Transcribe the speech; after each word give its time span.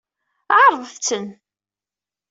Ɛeṛḍet-tent. 0.63 1.31